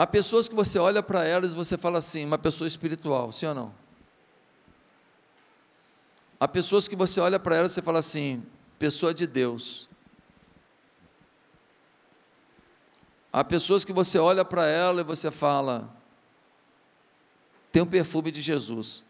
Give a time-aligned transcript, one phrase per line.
[0.00, 3.44] Há pessoas que você olha para elas e você fala assim, uma pessoa espiritual, sim
[3.44, 3.74] ou não?
[6.40, 8.42] Há pessoas que você olha para elas e você fala assim,
[8.78, 9.90] pessoa de Deus.
[13.30, 15.94] Há pessoas que você olha para ela e você fala,
[17.70, 19.04] tem um perfume de Jesus.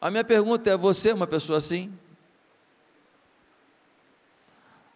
[0.00, 1.94] A minha pergunta é: você é uma pessoa assim?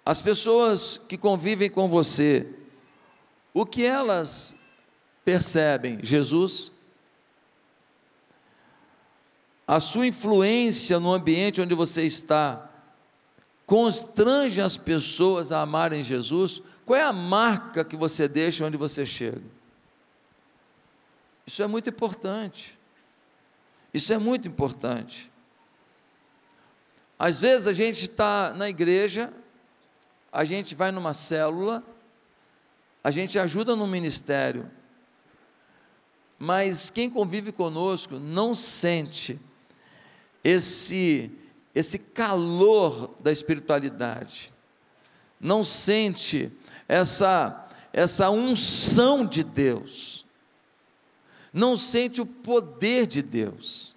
[0.06, 2.56] As pessoas que convivem com você,
[3.52, 4.56] o que elas
[5.24, 5.98] percebem?
[6.02, 6.72] Jesus?
[9.66, 12.68] A sua influência no ambiente onde você está
[13.66, 16.60] constrange as pessoas a amarem Jesus?
[16.84, 19.42] Qual é a marca que você deixa onde você chega?
[21.46, 22.76] Isso é muito importante.
[23.94, 25.30] Isso é muito importante.
[27.18, 29.32] Às vezes a gente está na igreja,
[30.32, 31.84] a gente vai numa célula,
[33.02, 34.70] a gente ajuda no ministério,
[36.38, 39.38] mas quem convive conosco não sente
[40.42, 41.30] esse
[41.74, 44.52] esse calor da espiritualidade,
[45.40, 46.50] não sente
[46.88, 50.24] essa, essa unção de Deus,
[51.52, 53.94] não sente o poder de Deus.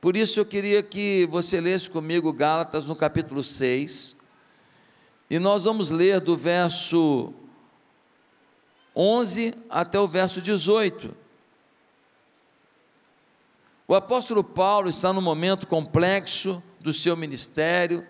[0.00, 4.13] Por isso eu queria que você lesse comigo Gálatas no capítulo 6,
[5.28, 7.32] e nós vamos ler do verso
[8.94, 11.16] 11 até o verso 18.
[13.86, 18.06] O apóstolo Paulo está num momento complexo do seu ministério,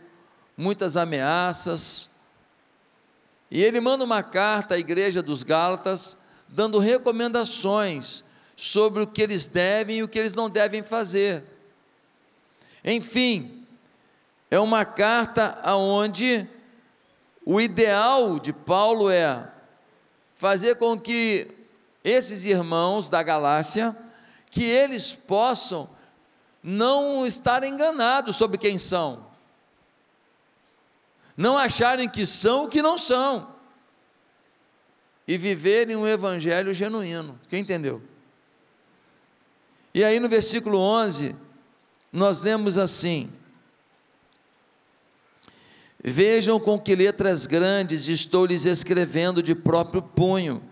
[0.56, 2.10] muitas ameaças,
[3.50, 8.24] e ele manda uma carta à igreja dos Gálatas, dando recomendações
[8.56, 11.44] sobre o que eles devem e o que eles não devem fazer.
[12.84, 13.64] Enfim,
[14.50, 16.48] é uma carta aonde
[17.44, 19.50] o ideal de Paulo é
[20.34, 21.48] fazer com que
[22.02, 23.96] esses irmãos da Galácia
[24.50, 25.88] que eles possam
[26.62, 29.26] não estar enganados sobre quem são,
[31.36, 33.54] não acharem que são o que não são,
[35.26, 37.38] e viverem um evangelho genuíno.
[37.48, 38.02] Quem entendeu?
[39.92, 41.34] E aí no versículo 11,
[42.12, 43.32] nós lemos assim:
[46.06, 50.62] Vejam com que letras grandes estou lhes escrevendo de próprio punho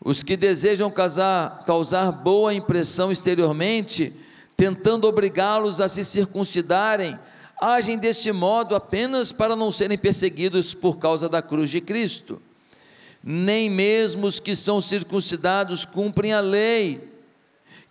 [0.00, 4.12] os que desejam causar, causar boa impressão exteriormente,
[4.56, 7.18] tentando obrigá-los a se circuncidarem,
[7.60, 12.40] agem deste modo apenas para não serem perseguidos por causa da cruz de Cristo.
[13.22, 17.12] Nem mesmo os que são circuncidados cumprem a lei.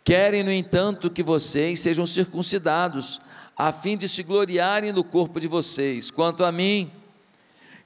[0.03, 3.19] Querem, no entanto, que vocês sejam circuncidados,
[3.57, 6.11] a fim de se gloriarem no corpo de vocês.
[6.11, 6.91] Quanto a mim,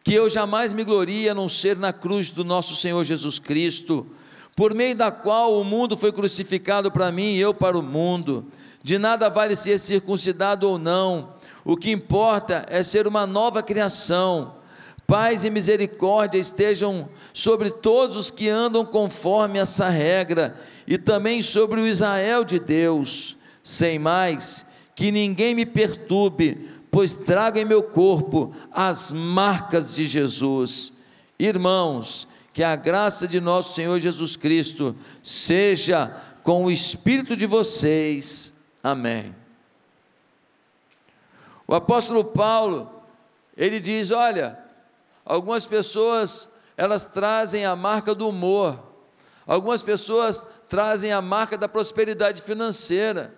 [0.04, 4.06] que eu jamais me glorie a não ser na cruz do nosso Senhor Jesus Cristo,
[4.56, 8.46] por meio da qual o mundo foi crucificado para mim e eu para o mundo.
[8.84, 14.56] De nada vale ser circuncidado ou não, o que importa é ser uma nova criação.
[15.08, 21.80] Paz e misericórdia estejam sobre todos os que andam conforme essa regra, e também sobre
[21.80, 23.38] o Israel de Deus.
[23.64, 30.94] Sem mais, que ninguém me perturbe, pois trago em meu corpo as marcas de Jesus.
[31.40, 38.54] Irmãos, que a graça de nosso Senhor Jesus Cristo seja com o espírito de vocês.
[38.84, 39.34] Amém.
[41.68, 42.92] O apóstolo Paulo,
[43.56, 44.60] ele diz: olha,
[45.24, 48.78] algumas pessoas elas trazem a marca do humor,
[49.46, 53.34] algumas pessoas trazem a marca da prosperidade financeira,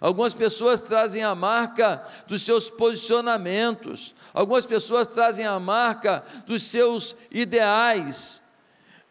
[0.00, 7.16] Algumas pessoas trazem a marca dos seus posicionamentos, algumas pessoas trazem a marca dos seus
[7.30, 8.42] ideais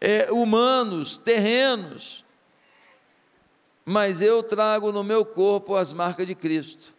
[0.00, 2.24] é, humanos, terrenos,
[3.84, 6.94] mas eu trago no meu corpo as marcas de Cristo.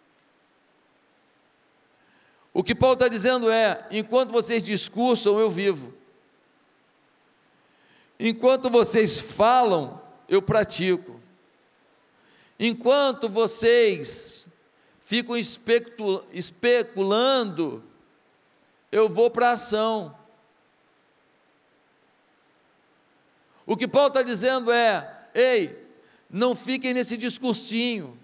[2.53, 5.93] O que Paulo está dizendo é: enquanto vocês discursam, eu vivo,
[8.19, 11.16] enquanto vocês falam, eu pratico.
[12.59, 14.47] Enquanto vocês
[15.03, 15.35] ficam
[16.33, 17.83] especulando,
[18.91, 20.17] eu vou para a ação.
[23.65, 25.87] O que Paulo está dizendo é: ei,
[26.29, 28.17] não fiquem nesse discursinho,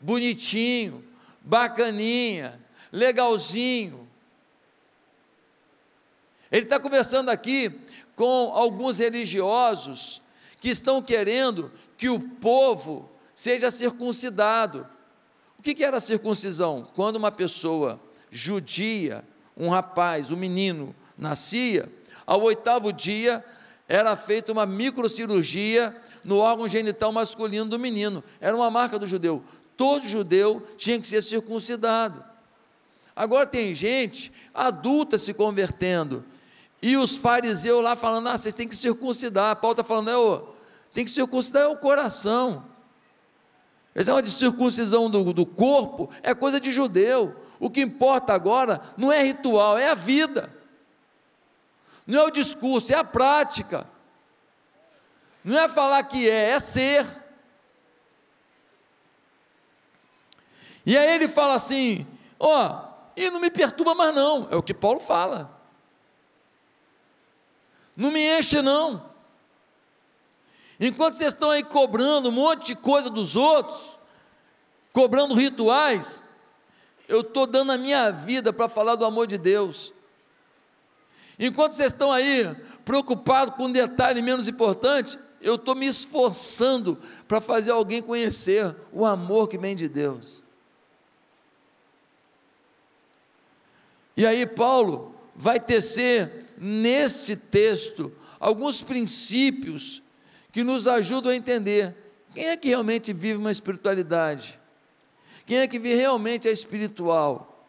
[0.00, 1.04] bonitinho,
[1.40, 2.60] bacaninha,
[2.90, 4.08] legalzinho.
[6.50, 7.70] Ele está conversando aqui
[8.16, 10.22] com alguns religiosos
[10.60, 13.08] que estão querendo que o povo
[13.38, 14.84] seja circuncidado.
[15.56, 16.84] O que era a circuncisão?
[16.96, 18.00] Quando uma pessoa
[18.32, 19.24] judia,
[19.56, 21.88] um rapaz, um menino, nascia,
[22.26, 23.44] ao oitavo dia
[23.86, 28.24] era feita uma microcirurgia no órgão genital masculino do menino.
[28.40, 29.44] Era uma marca do judeu.
[29.76, 32.24] Todo judeu tinha que ser circuncidado.
[33.14, 36.24] Agora tem gente adulta se convertendo.
[36.82, 39.54] E os fariseus lá falando: ah, vocês têm que circuncidar.
[39.60, 42.67] Paulo está falando: é, tem que circuncidar é o coração.
[43.98, 47.34] Esse negócio de circuncisão do, do corpo é coisa de judeu.
[47.58, 50.48] O que importa agora não é ritual, é a vida.
[52.06, 53.84] Não é o discurso, é a prática.
[55.42, 57.04] Não é falar que é, é ser.
[60.86, 62.06] E aí ele fala assim:
[62.38, 62.80] ó,
[63.16, 65.60] e não me perturba mais não, é o que Paulo fala.
[67.96, 69.07] Não me enche não.
[70.80, 73.96] Enquanto vocês estão aí cobrando um monte de coisa dos outros,
[74.92, 76.22] cobrando rituais,
[77.08, 79.92] eu estou dando a minha vida para falar do amor de Deus.
[81.38, 82.54] Enquanto vocês estão aí
[82.84, 89.04] preocupados com um detalhe menos importante, eu estou me esforçando para fazer alguém conhecer o
[89.04, 90.42] amor que vem de Deus.
[94.16, 100.02] E aí, Paulo vai tecer neste texto alguns princípios
[100.52, 101.94] que nos ajudam a entender
[102.34, 104.58] quem é que realmente vive uma espiritualidade,
[105.46, 107.66] quem é que realmente é espiritual,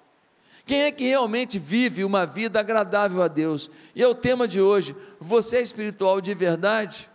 [0.65, 3.71] quem é que realmente vive uma vida agradável a Deus.
[3.95, 7.09] E é o tema de hoje: você é espiritual de verdade?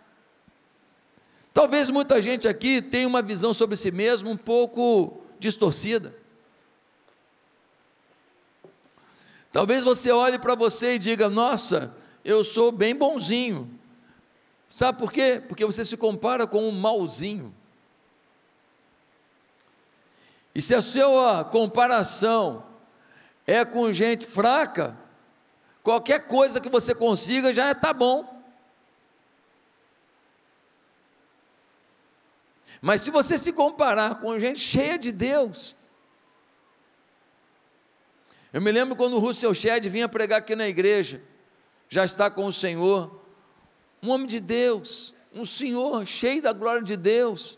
[1.53, 6.13] Talvez muita gente aqui tenha uma visão sobre si mesmo um pouco distorcida.
[9.53, 13.74] Talvez você olhe para você e diga: Nossa, eu sou bem bonzinho.
[14.75, 15.41] Sabe por quê?
[15.47, 17.55] Porque você se compara com um malzinho.
[20.53, 22.65] E se a sua comparação
[23.47, 24.93] é com gente fraca,
[25.81, 28.43] qualquer coisa que você consiga já está bom.
[32.81, 35.73] Mas se você se comparar com gente cheia de Deus,
[38.51, 41.21] eu me lembro quando o Russell Shedd vinha pregar aqui na igreja,
[41.87, 43.23] já está com o Senhor,
[44.05, 47.57] um homem de Deus, um senhor cheio da glória de Deus.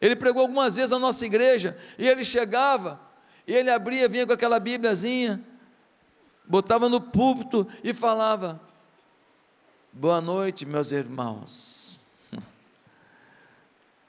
[0.00, 3.00] Ele pregou algumas vezes na nossa igreja, e ele chegava,
[3.46, 5.40] e ele abria, vinha com aquela Bíbliazinha,
[6.44, 8.60] botava no púlpito e falava:
[9.92, 12.00] Boa noite, meus irmãos.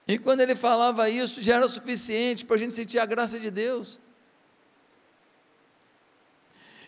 [0.06, 3.50] E quando ele falava isso, já era suficiente para a gente sentir a graça de
[3.50, 3.98] Deus.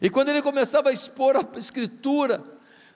[0.02, 2.44] E quando ele começava a expor a Escritura,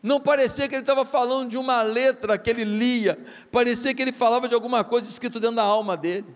[0.02, 3.20] não parecia que ele estava falando de uma letra que ele lia,
[3.52, 6.34] parecia que ele falava de alguma coisa escrito dentro da alma dele.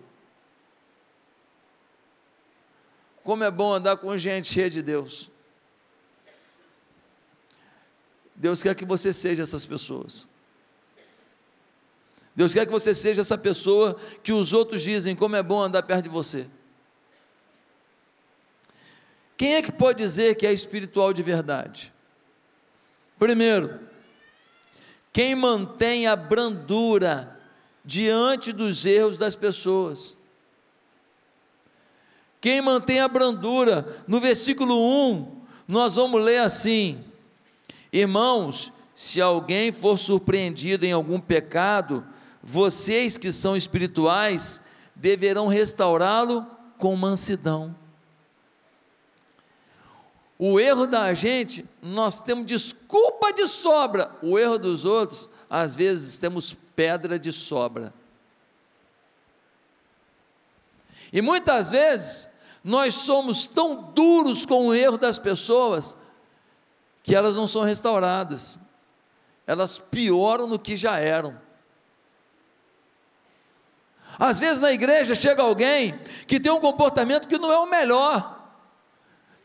[3.22, 5.30] Como é bom andar com gente cheia de Deus.
[8.34, 10.28] Deus quer que você seja essas pessoas.
[12.36, 15.84] Deus quer que você seja essa pessoa que os outros dizem como é bom andar
[15.84, 16.46] perto de você.
[19.38, 21.93] Quem é que pode dizer que é espiritual de verdade?
[23.18, 23.80] Primeiro,
[25.12, 27.34] quem mantém a brandura
[27.84, 30.16] diante dos erros das pessoas.
[32.40, 34.74] Quem mantém a brandura, no versículo
[35.10, 37.02] 1, nós vamos ler assim:
[37.92, 42.04] Irmãos, se alguém for surpreendido em algum pecado,
[42.42, 46.46] vocês que são espirituais deverão restaurá-lo
[46.78, 47.74] com mansidão.
[50.38, 54.10] O erro da gente, nós temos desculpa de sobra.
[54.20, 57.94] O erro dos outros, às vezes temos pedra de sobra.
[61.12, 65.96] E muitas vezes nós somos tão duros com o erro das pessoas
[67.04, 68.58] que elas não são restauradas.
[69.46, 71.40] Elas pioram no que já eram.
[74.18, 78.33] Às vezes na igreja chega alguém que tem um comportamento que não é o melhor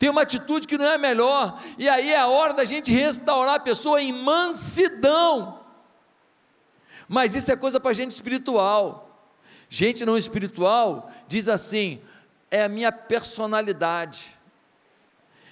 [0.00, 3.56] tem uma atitude que não é melhor, e aí é a hora da gente restaurar
[3.56, 5.60] a pessoa em mansidão.
[7.06, 9.28] Mas isso é coisa para gente espiritual.
[9.68, 12.00] Gente não espiritual diz assim:
[12.50, 14.34] é a minha personalidade.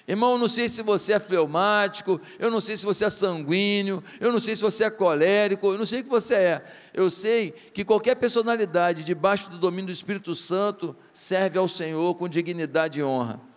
[0.07, 4.03] Irmão, eu não sei se você é fleumático, eu não sei se você é sanguíneo,
[4.19, 6.65] eu não sei se você é colérico, eu não sei o que você é.
[6.95, 12.27] Eu sei que qualquer personalidade debaixo do domínio do Espírito Santo serve ao Senhor com
[12.27, 13.48] dignidade e honra.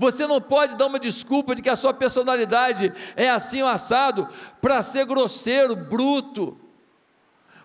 [0.00, 4.26] Você não pode dar uma desculpa de que a sua personalidade é assim o assado
[4.60, 6.58] para ser grosseiro, bruto,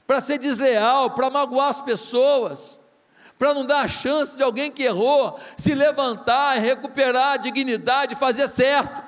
[0.06, 2.80] para ser desleal, para magoar as pessoas,
[3.39, 8.48] para não dar a chance de alguém que errou se levantar, recuperar a dignidade, fazer
[8.50, 9.06] certo.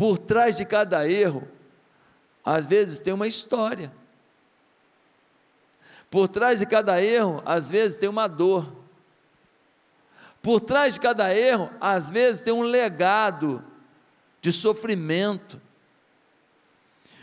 [0.00, 1.46] por trás de cada erro,
[2.42, 3.92] às vezes tem uma história.
[6.10, 8.79] Por trás de cada erro, às vezes tem uma dor.
[10.42, 13.62] Por trás de cada erro, às vezes tem um legado
[14.40, 15.60] de sofrimento.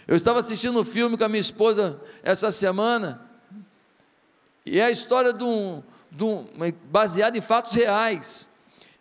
[0.08, 3.22] Eu estava assistindo um filme com a minha esposa essa semana,
[4.66, 5.82] e é a história de um,
[6.12, 6.46] de um
[6.90, 8.50] baseado em fatos reais.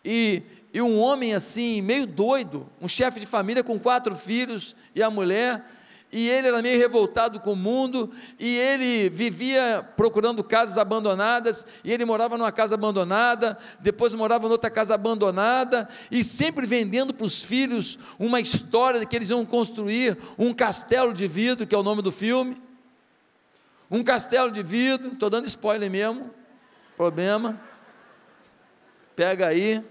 [0.04, 0.42] E,
[0.72, 5.10] e um homem assim, meio doido, um chefe de família com quatro filhos e a
[5.10, 5.64] mulher,
[6.16, 11.92] e ele era meio revoltado com o mundo, e ele vivia procurando casas abandonadas, e
[11.92, 17.26] ele morava numa casa abandonada, depois morava em outra casa abandonada, e sempre vendendo para
[17.26, 21.78] os filhos uma história de que eles iam construir um castelo de vidro, que é
[21.78, 22.56] o nome do filme.
[23.90, 26.30] Um castelo de vidro, estou dando spoiler mesmo,
[26.96, 27.60] problema.
[29.14, 29.84] Pega aí.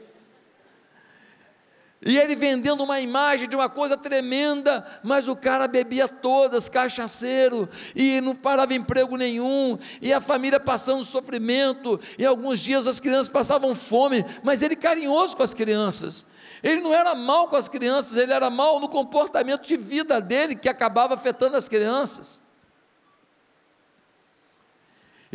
[2.05, 7.67] E ele vendendo uma imagem de uma coisa tremenda, mas o cara bebia todas, cachaceiro,
[7.95, 13.27] e não parava emprego nenhum, e a família passando sofrimento, e alguns dias as crianças
[13.27, 16.27] passavam fome, mas ele carinhoso com as crianças.
[16.61, 20.55] Ele não era mal com as crianças, ele era mal no comportamento de vida dele
[20.55, 22.44] que acabava afetando as crianças.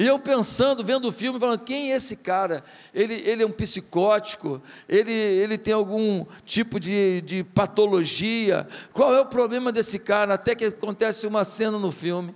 [0.00, 2.64] E eu pensando, vendo o filme, falando: quem é esse cara?
[2.94, 4.62] Ele, ele é um psicótico?
[4.88, 8.66] Ele, ele tem algum tipo de, de patologia?
[8.94, 10.32] Qual é o problema desse cara?
[10.32, 12.34] Até que acontece uma cena no filme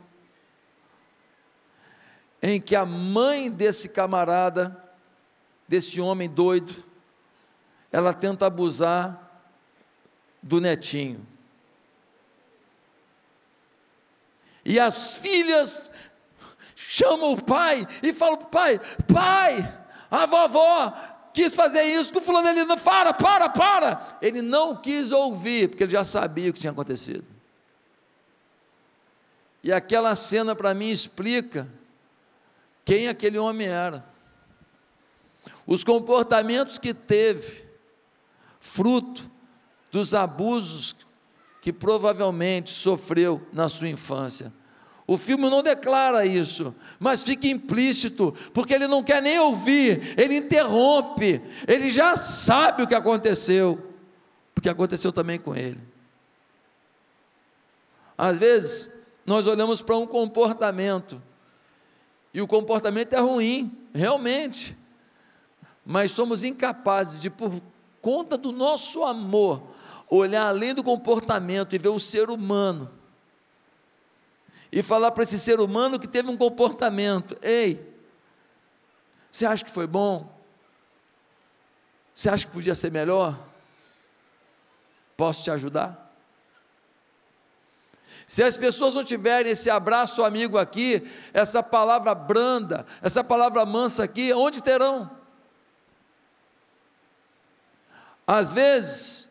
[2.42, 4.76] em que a mãe desse camarada,
[5.66, 6.85] desse homem doido,
[7.90, 9.40] ela tenta abusar
[10.42, 11.26] do netinho.
[14.62, 15.90] E as filhas
[16.88, 18.81] chama o pai e fala para o pai:
[19.12, 20.93] pai, a vovó
[21.33, 24.19] quis fazer isso com fulano, ele não, para, para, para.
[24.23, 27.26] Ele não quis ouvir, porque ele já sabia o que tinha acontecido.
[29.62, 31.69] E aquela cena para mim explica
[32.85, 34.05] quem aquele homem era.
[35.67, 37.64] Os comportamentos que teve,
[38.61, 39.29] fruto
[39.91, 40.97] dos abusos
[41.62, 44.53] que provavelmente sofreu na sua infância.
[45.06, 50.37] O filme não declara isso, mas fica implícito, porque ele não quer nem ouvir, ele
[50.37, 53.92] interrompe, ele já sabe o que aconteceu,
[54.54, 55.80] porque aconteceu também com ele.
[58.16, 58.92] Às vezes,
[59.26, 61.20] nós olhamos para um comportamento,
[62.32, 64.75] e o comportamento é ruim, realmente,
[65.84, 67.61] mas somos incapazes de, por
[68.00, 69.62] conta do nosso amor,
[70.08, 72.90] olhar além do comportamento e ver o ser humano
[74.75, 77.95] e falar para esse ser humano que teve um comportamento: ei,
[79.31, 80.37] você acha que foi bom?
[82.12, 83.38] Você acha que podia ser melhor?
[85.16, 86.12] Posso te ajudar?
[88.26, 94.02] Se as pessoas não tiverem esse abraço amigo aqui, essa palavra branda, essa palavra mansa
[94.02, 95.09] aqui, onde terão?
[98.26, 99.28] Às vezes,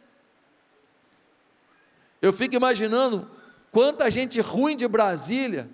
[2.21, 3.29] eu fico imaginando
[3.73, 5.67] Quanta gente ruim de Brasília,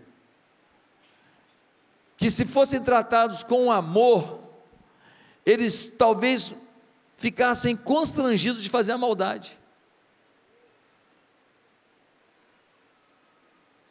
[2.16, 4.40] que se fossem tratados com amor,
[5.46, 6.54] eles talvez
[7.18, 9.60] ficassem constrangidos de fazer a maldade.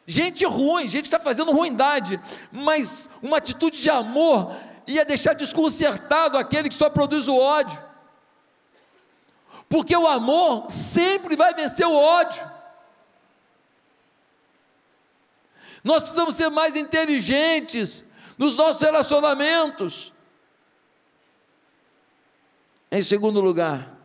[0.07, 2.19] Gente ruim, gente que está fazendo ruindade,
[2.51, 4.55] mas uma atitude de amor
[4.87, 7.79] ia deixar desconcertado aquele que só produz o ódio.
[9.69, 12.58] Porque o amor sempre vai vencer o ódio.
[15.83, 20.13] Nós precisamos ser mais inteligentes nos nossos relacionamentos.
[22.91, 23.95] Em segundo lugar,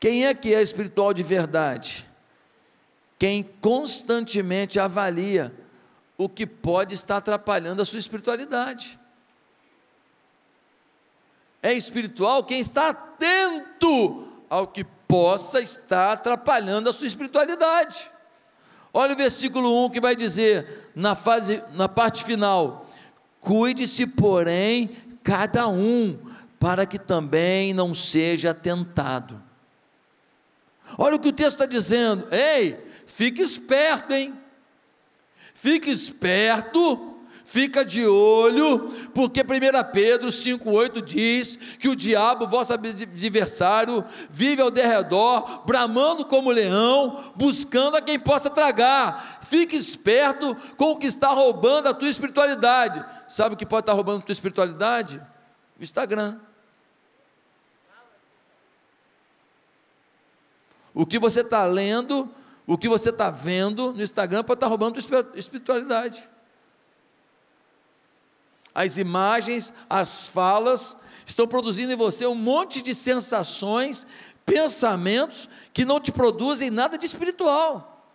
[0.00, 2.04] quem é que é espiritual de verdade?
[3.18, 5.52] Quem constantemente avalia
[6.16, 8.98] o que pode estar atrapalhando a sua espiritualidade.
[11.62, 18.10] É espiritual quem está atento ao que possa estar atrapalhando a sua espiritualidade.
[18.96, 22.88] Olha o versículo 1 que vai dizer, na, fase, na parte final:
[23.40, 26.16] Cuide-se, porém, cada um,
[26.60, 29.42] para que também não seja tentado.
[30.96, 34.32] Olha o que o texto está dizendo: Ei, fique esperto, hein?
[35.54, 37.13] Fique esperto
[37.44, 39.44] fica de olho, porque 1
[39.92, 47.96] Pedro 5,8 diz que o diabo, vosso adversário, vive ao derredor, bramando como leão, buscando
[47.96, 49.40] a quem possa tragar.
[49.42, 53.04] Fique esperto com o que está roubando a tua espiritualidade.
[53.28, 55.20] Sabe o que pode estar roubando a tua espiritualidade?
[55.78, 56.38] O Instagram.
[60.94, 62.32] O que você está lendo,
[62.66, 66.33] o que você está vendo no Instagram pode estar roubando tua espiritualidade.
[68.74, 74.06] As imagens, as falas estão produzindo em você um monte de sensações,
[74.44, 78.06] pensamentos que não te produzem nada de espiritual.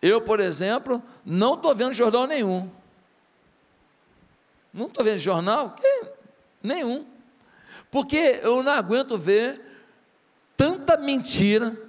[0.00, 2.70] Eu, por exemplo, não estou vendo jornal nenhum.
[4.72, 5.76] Não estou vendo jornal?
[6.62, 7.06] Nenhum.
[7.90, 9.60] Porque eu não aguento ver
[10.56, 11.80] tanta mentira.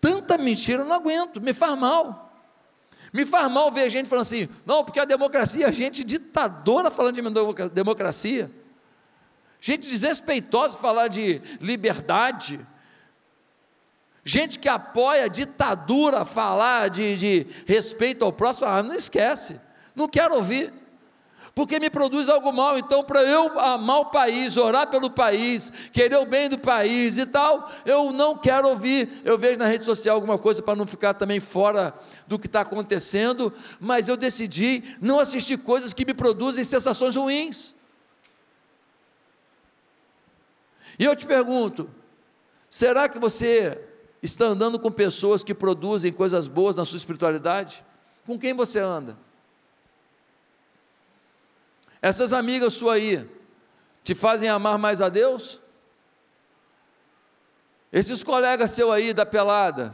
[0.00, 2.25] Tanta mentira, eu não aguento, me faz mal.
[3.16, 7.70] Me faz mal ver gente falando assim, não, porque a democracia, gente ditadora falando de
[7.70, 8.50] democracia,
[9.58, 12.60] gente desrespeitosa falar de liberdade,
[14.28, 19.60] Gente que apoia a ditadura falar de, de respeito ao próximo, ah, não esquece,
[19.94, 20.72] não quero ouvir,
[21.56, 22.76] porque me produz algo mal.
[22.76, 27.24] Então, para eu amar o país, orar pelo país, querer o bem do país e
[27.24, 29.22] tal, eu não quero ouvir.
[29.24, 31.94] Eu vejo na rede social alguma coisa para não ficar também fora
[32.26, 37.74] do que está acontecendo, mas eu decidi não assistir coisas que me produzem sensações ruins.
[40.98, 41.88] E eu te pergunto:
[42.68, 43.80] será que você
[44.22, 47.82] está andando com pessoas que produzem coisas boas na sua espiritualidade?
[48.26, 49.24] Com quem você anda?
[52.06, 53.28] Essas amigas suas aí
[54.04, 55.58] te fazem amar mais a Deus?
[57.92, 59.92] Esses colegas seu aí da pelada,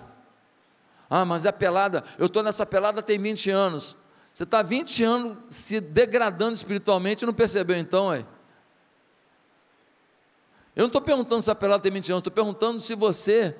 [1.09, 3.97] ah, mas a pelada, eu estou nessa pelada tem 20 anos.
[4.35, 8.26] Você está 20 anos se degradando espiritualmente não percebeu então, aí?
[10.76, 13.57] Eu não estou perguntando se a pelada tem 20 anos, estou perguntando se você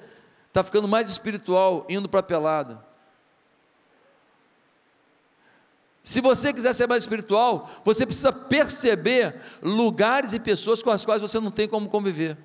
[0.49, 2.92] está ficando mais espiritual indo para a pelada.
[6.05, 11.21] Se você quiser ser mais espiritual, você precisa perceber lugares e pessoas com as quais
[11.21, 12.37] você não tem como conviver.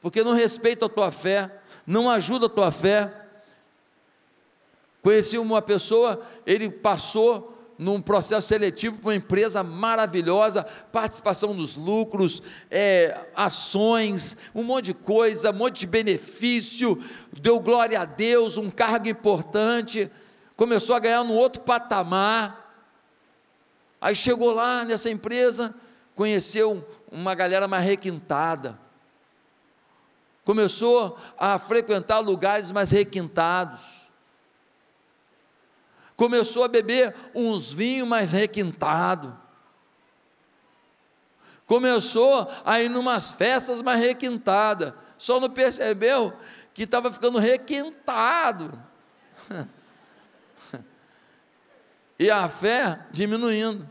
[0.00, 3.12] Porque não respeita a tua fé, não ajuda a tua fé.
[5.02, 12.42] Conheci uma pessoa, ele passou num processo seletivo para uma empresa maravilhosa, participação nos lucros,
[12.70, 18.70] é, ações, um monte de coisa, um monte de benefício, deu glória a Deus, um
[18.70, 20.10] cargo importante,
[20.56, 22.64] começou a ganhar no outro patamar.
[24.00, 25.74] Aí chegou lá nessa empresa,
[26.14, 28.78] conheceu uma galera mais requintada,
[30.44, 34.05] começou a frequentar lugares mais requintados
[36.16, 39.32] começou a beber uns vinhos mais requintados,
[41.66, 46.32] começou a ir numas festas mais requintadas, só não percebeu
[46.72, 48.78] que estava ficando requintado,
[52.18, 53.88] e a fé diminuindo,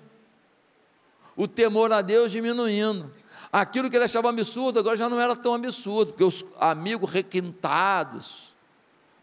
[1.36, 3.14] o temor a Deus diminuindo,
[3.52, 8.56] aquilo que ele achava absurdo, agora já não era tão absurdo, porque os amigos requintados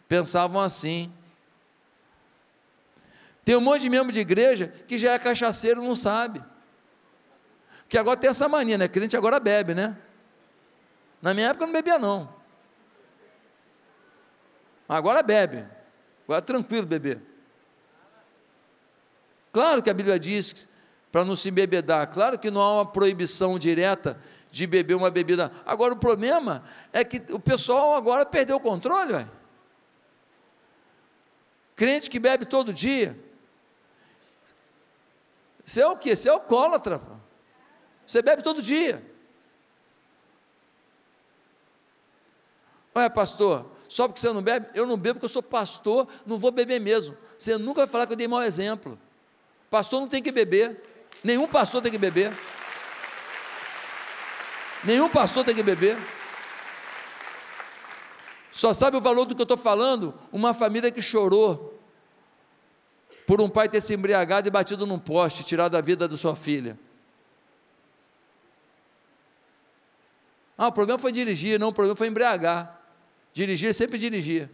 [0.09, 1.13] pensavam assim.
[3.45, 6.43] Tem um monte de membro de igreja que já é cachaceiro não sabe.
[7.89, 8.89] Que agora tem essa mania, né?
[8.89, 9.97] Crente agora bebe, né?
[11.21, 12.33] Na minha época não bebia não.
[14.89, 15.65] Agora bebe.
[16.25, 17.21] Agora é tranquilo beber.
[19.53, 20.73] Claro que a Bíblia diz
[21.11, 22.11] para não se embebedar.
[22.11, 24.19] Claro que não há uma proibição direta
[24.51, 25.53] de beber uma bebida.
[25.67, 29.29] Agora o problema é que o pessoal agora perdeu o controle, ué.
[31.77, 33.19] Crente que bebe todo dia,
[35.65, 36.15] você é o que?
[36.15, 37.01] Você é alcoólatra.
[38.07, 39.03] Você bebe todo dia.
[42.95, 44.69] Olha, pastor, só porque você não bebe?
[44.75, 47.17] Eu não bebo porque eu sou pastor, não vou beber mesmo.
[47.39, 48.99] Você nunca vai falar que eu dei mau exemplo.
[49.71, 50.83] Pastor não tem que beber.
[51.25, 52.33] Nenhum pastor tem que beber.
[54.85, 55.97] Nenhum pastor tem que beber.
[58.51, 60.13] Só sabe o valor do que eu estou falando?
[60.31, 61.72] Uma família que chorou
[63.27, 66.35] por um pai ter se embriagado e batido num poste, tirado a vida da sua
[66.35, 66.79] filha.
[70.57, 72.81] Ah, o problema foi dirigir, não, o problema foi embriagar.
[73.33, 74.51] Dirigir sempre dirigia.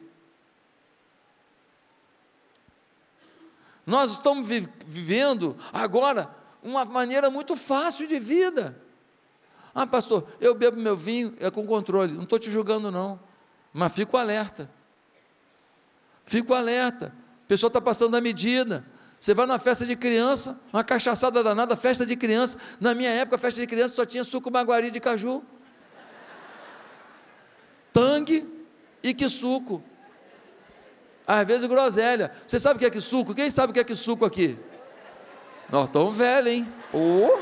[3.84, 4.46] Nós estamos
[4.86, 8.80] vivendo agora uma maneira muito fácil de vida.
[9.74, 12.12] Ah, pastor, eu bebo meu vinho, é com controle.
[12.12, 13.18] Não estou te julgando, não.
[13.72, 14.70] Mas fico alerta.
[16.26, 17.14] Fico alerta
[17.48, 18.84] pessoa está passando da medida.
[19.18, 22.58] Você vai numa festa de criança, uma cachaçada danada, festa de criança.
[22.80, 25.42] Na minha época, festa de criança só tinha suco maguari de caju.
[27.92, 28.46] Tangue
[29.02, 29.82] e que suco.
[31.26, 32.30] Às vezes groselha.
[32.46, 33.34] Você sabe o que é que suco?
[33.34, 34.56] Quem sabe o que é que suco aqui?
[35.68, 36.68] Nós estamos velhos, hein?
[36.92, 37.38] Oh,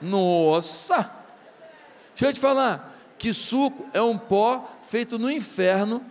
[0.00, 1.10] nossa!
[2.10, 6.04] Deixa eu te falar, que suco é um pó feito no inferno.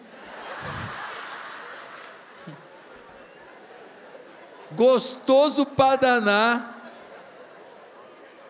[4.75, 6.91] Gostoso para danar.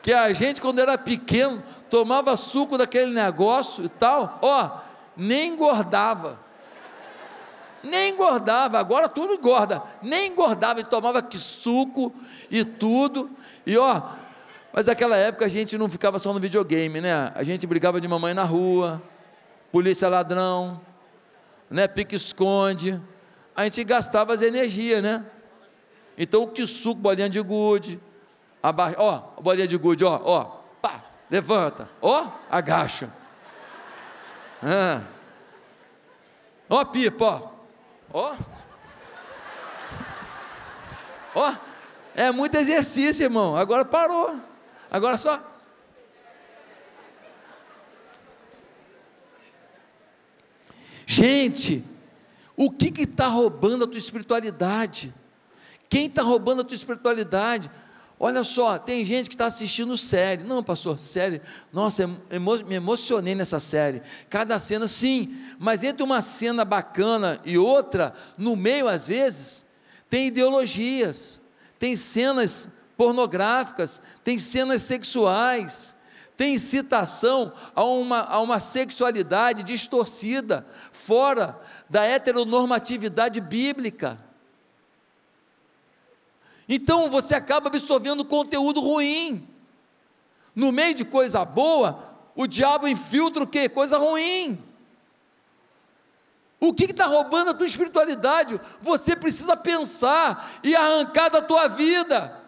[0.02, 4.80] Que a gente, quando era pequeno, tomava suco daquele negócio e tal, ó,
[5.18, 6.40] nem engordava.
[7.82, 9.82] Nem engordava, agora tudo engorda.
[10.02, 12.14] Nem engordava e tomava que suco
[12.50, 13.30] e tudo.
[13.66, 14.02] E ó,
[14.74, 17.32] mas naquela época a gente não ficava só no videogame, né?
[17.34, 19.02] A gente brigava de mamãe na rua,
[19.72, 20.82] polícia ladrão,
[21.70, 21.88] né?
[21.88, 23.02] Pique-esconde.
[23.56, 25.26] A gente gastava as energias, né?
[26.18, 28.00] Então o que suco, bolinha de gude,
[28.64, 30.44] abaixa, ó, bolinha de gude, ó, ó,
[30.82, 33.12] pá, levanta, ó, agacha.
[34.64, 35.02] Ah.
[36.70, 37.52] Ó, pipa,
[38.12, 38.36] ó, ó.
[41.36, 41.54] Ó,
[42.16, 43.58] é muito exercício, irmão.
[43.58, 44.40] Agora parou.
[44.90, 45.40] Agora só.
[51.06, 51.84] Gente,
[52.56, 55.14] o que está roubando a tua espiritualidade?
[55.96, 57.72] Quem está roubando a tua espiritualidade?
[58.20, 60.44] Olha só, tem gente que está assistindo série.
[60.44, 61.42] Não, pastor, série.
[61.72, 64.02] Nossa, me emocionei nessa série.
[64.30, 69.68] Cada cena, sim, mas entre uma cena bacana e outra, no meio, às vezes,
[70.10, 71.40] tem ideologias,
[71.80, 75.96] tem cenas pornográficas, tem cenas sexuais,
[76.36, 81.58] tem incitação a uma, a uma sexualidade distorcida, fora
[81.90, 84.25] da heteronormatividade bíblica.
[86.68, 89.48] Então você acaba absorvendo conteúdo ruim.
[90.56, 93.70] No meio de coisa boa, o diabo infiltra o que?
[93.70, 94.62] Coisa ruim.
[96.60, 98.60] O que está roubando a tua espiritualidade?
[98.82, 102.42] Você precisa pensar e arrancar da tua vida.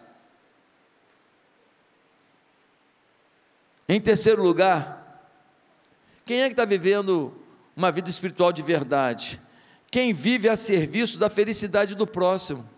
[3.88, 4.98] Em terceiro lugar,
[6.24, 7.34] quem é que está vivendo
[7.76, 9.40] uma vida espiritual de verdade?
[9.90, 12.68] Quem vive a serviço da felicidade do próximo.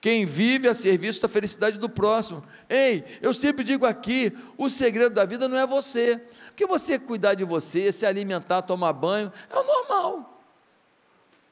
[0.00, 2.44] Quem vive a serviço da felicidade do próximo.
[2.68, 6.22] Ei, eu sempre digo aqui: o segredo da vida não é você.
[6.48, 10.42] Porque você cuidar de você, se alimentar, tomar banho, é o normal.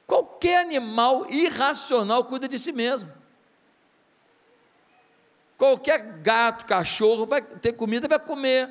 [0.06, 3.10] Qualquer animal irracional cuida de si mesmo.
[5.56, 8.68] Qualquer gato, cachorro vai ter comida, vai comer.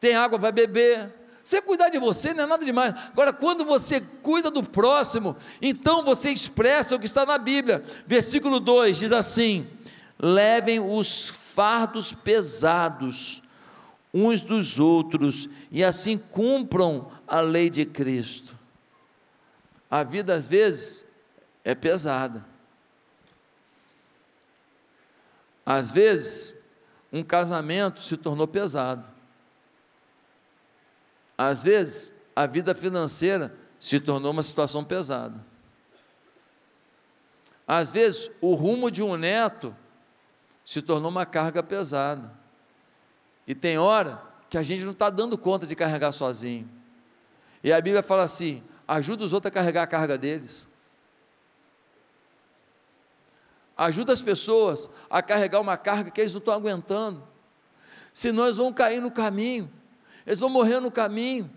[0.00, 1.12] Tem água, vai beber.
[1.46, 2.92] Você cuidar de você não é nada demais.
[3.12, 7.84] Agora, quando você cuida do próximo, então você expressa o que está na Bíblia.
[8.04, 9.64] Versículo 2 diz assim:
[10.18, 13.44] Levem os fardos pesados
[14.12, 18.58] uns dos outros e assim cumpram a lei de Cristo.
[19.88, 21.06] A vida às vezes
[21.62, 22.44] é pesada.
[25.64, 26.70] Às vezes,
[27.12, 29.15] um casamento se tornou pesado.
[31.36, 35.44] Às vezes, a vida financeira se tornou uma situação pesada.
[37.66, 39.74] Às vezes, o rumo de um neto
[40.64, 42.32] se tornou uma carga pesada.
[43.46, 46.68] E tem hora que a gente não está dando conta de carregar sozinho.
[47.62, 50.68] E a Bíblia fala assim: ajuda os outros a carregar a carga deles.
[53.76, 57.26] Ajuda as pessoas a carregar uma carga que eles não estão aguentando.
[58.12, 59.70] Senão eles vão cair no caminho,
[60.26, 61.50] eles vão morrer no caminho.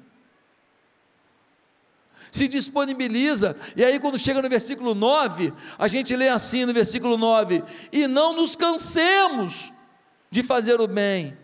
[2.32, 7.18] Se disponibiliza, e aí quando chega no versículo 9, a gente lê assim no versículo
[7.18, 9.74] 9: E não nos cansemos
[10.30, 11.36] de fazer o bem,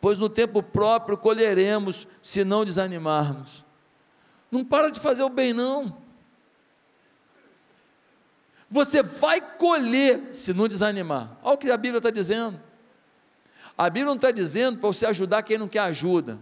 [0.00, 3.64] pois no tempo próprio colheremos, se não desanimarmos.
[4.50, 5.96] Não para de fazer o bem, não.
[8.70, 11.36] Você vai colher se não desanimar.
[11.42, 12.60] Olha o que a Bíblia está dizendo.
[13.76, 16.38] A Bíblia não está dizendo para você ajudar quem não quer ajuda.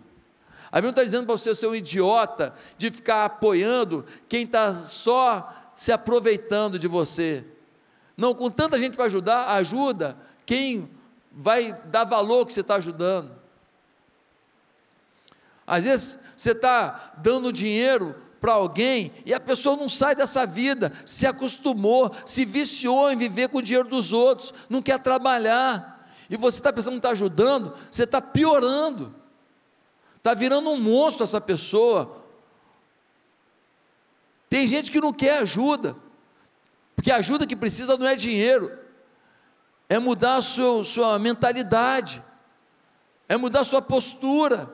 [0.72, 4.72] A Bíblia não está dizendo para você ser um idiota de ficar apoiando quem está
[4.72, 7.44] só se aproveitando de você.
[8.16, 10.90] Não, com tanta gente para ajudar, ajuda quem
[11.32, 13.32] vai dar valor que você está ajudando.
[15.66, 20.92] Às vezes você está dando dinheiro para alguém e a pessoa não sai dessa vida,
[21.04, 25.99] se acostumou, se viciou em viver com o dinheiro dos outros, não quer trabalhar,
[26.30, 29.12] e você está pensando que está ajudando, você está piorando,
[30.16, 32.24] está virando um monstro essa pessoa.
[34.48, 35.96] Tem gente que não quer ajuda,
[36.94, 38.78] porque a ajuda que precisa não é dinheiro,
[39.88, 42.22] é mudar a sua, sua mentalidade,
[43.28, 44.72] é mudar a sua postura.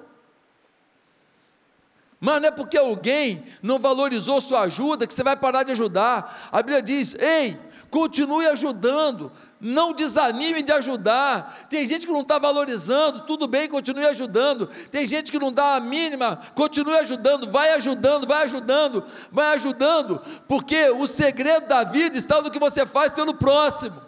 [2.21, 6.51] Mas não é porque alguém não valorizou sua ajuda que você vai parar de ajudar.
[6.53, 7.59] A Bíblia diz: ei,
[7.91, 11.67] continue ajudando, não desanime de ajudar.
[11.71, 14.69] Tem gente que não está valorizando, tudo bem, continue ajudando.
[14.91, 20.21] Tem gente que não dá a mínima, continue ajudando, vai ajudando, vai ajudando, vai ajudando,
[20.47, 24.01] porque o segredo da vida está no que você faz pelo próximo.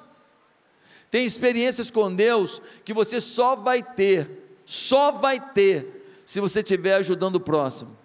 [1.10, 6.94] Tem experiências com Deus que você só vai ter, só vai ter, se você estiver
[6.94, 7.97] ajudando o próximo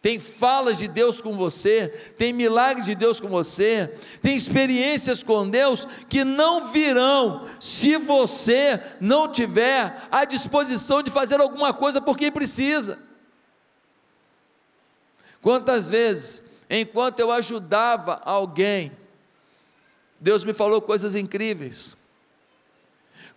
[0.00, 5.48] tem falas de Deus com você, tem milagres de Deus com você, tem experiências com
[5.48, 12.16] Deus que não virão se você não tiver a disposição de fazer alguma coisa por
[12.16, 12.98] quem precisa.
[15.42, 18.92] Quantas vezes, enquanto eu ajudava alguém,
[20.20, 21.96] Deus me falou coisas incríveis.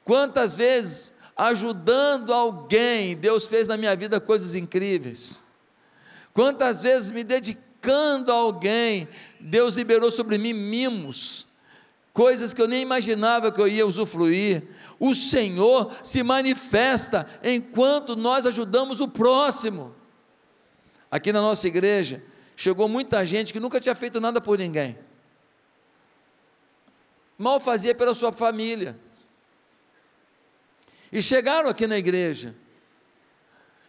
[0.03, 5.48] Quantas vezes, ajudando alguém, Deus fez na minha vida coisas incríveis.
[6.33, 9.07] Quantas vezes me dedicando a alguém,
[9.39, 11.47] Deus liberou sobre mim mimos,
[12.13, 14.63] coisas que eu nem imaginava que eu ia usufruir.
[14.99, 19.95] O Senhor se manifesta enquanto nós ajudamos o próximo.
[21.09, 22.21] Aqui na nossa igreja,
[22.55, 24.97] chegou muita gente que nunca tinha feito nada por ninguém.
[27.37, 28.99] Mal fazia pela sua família.
[31.11, 32.53] E chegaram aqui na igreja.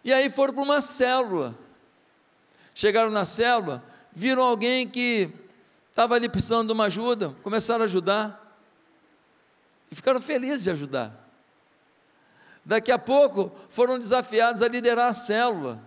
[0.04, 1.58] E aí foram para uma célula.
[2.74, 5.30] Chegaram na célula, viram alguém que
[5.90, 8.58] estava ali precisando de uma ajuda, começaram a ajudar.
[9.90, 11.12] E ficaram felizes de ajudar.
[12.64, 15.80] Daqui a pouco foram desafiados a liderar a célula.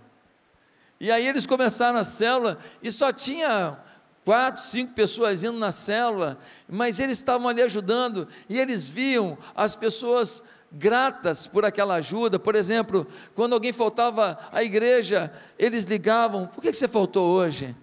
[0.99, 3.77] E aí eles começaram a célula e só tinha
[4.23, 9.75] quatro, cinco pessoas indo na célula, mas eles estavam ali ajudando e eles viam as
[9.75, 10.43] pessoas
[10.73, 12.39] gratas por aquela ajuda.
[12.39, 13.05] Por exemplo,
[13.36, 17.75] quando alguém faltava à igreja, eles ligavam: Por que você faltou hoje?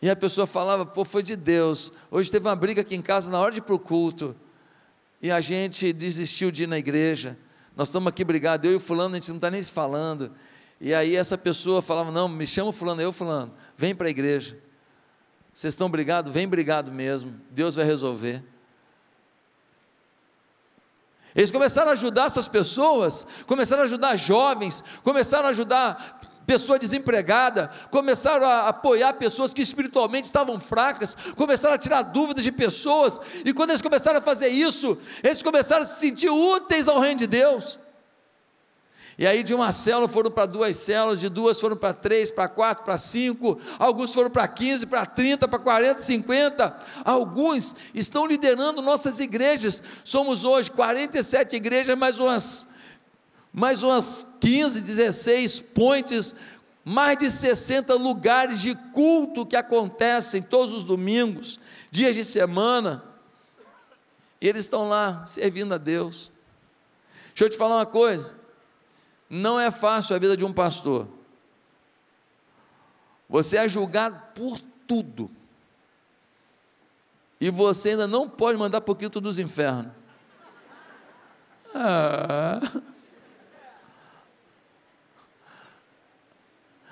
[0.00, 1.92] E a pessoa falava: Pô, foi de Deus.
[2.10, 4.34] Hoje teve uma briga aqui em casa na hora de ir para o culto.
[5.20, 7.38] E a gente desistiu de ir na igreja.
[7.76, 10.32] Nós estamos aqui brigados, eu e o fulano, a gente não está nem se falando.
[10.80, 14.58] E aí essa pessoa falava: Não, me chama fulano, eu fulano, vem para a igreja.
[15.52, 16.32] Vocês estão brigados?
[16.32, 17.38] Vem brigado mesmo.
[17.50, 18.42] Deus vai resolver.
[21.34, 27.70] Eles começaram a ajudar essas pessoas, começaram a ajudar jovens, começaram a ajudar pessoa desempregada,
[27.90, 33.52] começaram a apoiar pessoas que espiritualmente estavam fracas, começaram a tirar dúvidas de pessoas, e
[33.52, 37.26] quando eles começaram a fazer isso, eles começaram a se sentir úteis ao reino de
[37.26, 37.78] Deus.
[39.18, 42.48] E aí de uma célula foram para duas células, de duas foram para três, para
[42.48, 46.76] quatro, para cinco, alguns foram para 15, para 30, para 40, 50.
[47.04, 49.82] Alguns estão liderando nossas igrejas.
[50.02, 52.72] Somos hoje 47 igrejas, mais umas
[53.52, 56.36] mais umas 15, 16 pontes,
[56.82, 63.04] mais de 60 lugares de culto que acontecem todos os domingos, dias de semana.
[64.40, 66.32] E eles estão lá servindo a Deus.
[67.28, 68.41] Deixa eu te falar uma coisa.
[69.34, 71.08] Não é fácil a vida de um pastor.
[73.30, 75.30] Você é julgado por tudo.
[77.40, 79.90] E você ainda não pode mandar para o quinto dos infernos.
[81.74, 82.60] Ah.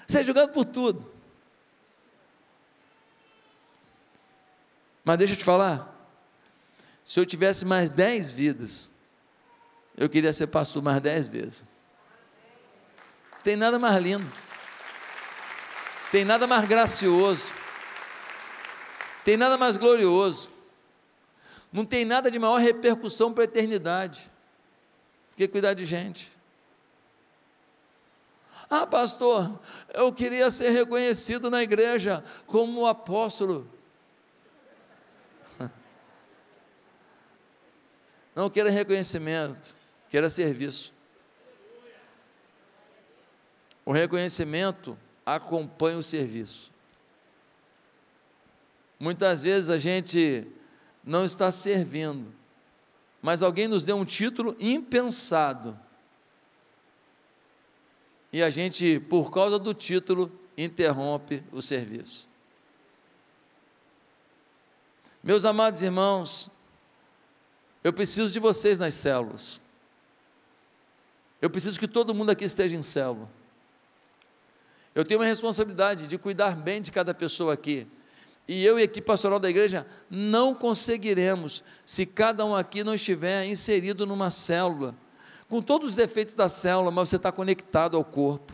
[0.07, 1.13] Você é julgado por tudo.
[5.05, 5.95] Mas deixa eu te falar.
[7.05, 8.93] Se eu tivesse mais dez vidas,
[9.95, 11.70] eu queria ser pastor mais dez vezes.
[13.43, 14.31] Tem nada mais lindo.
[16.11, 17.55] Tem nada mais gracioso.
[19.25, 20.51] Tem nada mais glorioso.
[21.73, 24.31] Não tem nada de maior repercussão para a eternidade.
[25.37, 26.33] que cuidar de gente.
[28.69, 29.59] Ah, pastor,
[29.95, 33.69] eu queria ser reconhecido na igreja como apóstolo.
[38.35, 39.75] Não queira reconhecimento,
[40.09, 41.00] queira serviço.
[43.91, 46.71] O reconhecimento acompanha o serviço.
[49.01, 50.47] Muitas vezes a gente
[51.03, 52.33] não está servindo,
[53.21, 55.77] mas alguém nos deu um título impensado.
[58.33, 62.29] E a gente, por causa do título, interrompe o serviço.
[65.21, 66.49] Meus amados irmãos,
[67.83, 69.61] eu preciso de vocês nas células.
[71.43, 73.40] Eu preciso que todo mundo aqui esteja em célula.
[74.95, 77.87] Eu tenho uma responsabilidade de cuidar bem de cada pessoa aqui.
[78.49, 82.95] E eu e a equipe pastoral da igreja não conseguiremos se cada um aqui não
[82.95, 84.95] estiver inserido numa célula.
[85.49, 88.53] Com todos os defeitos da célula, mas você está conectado ao corpo.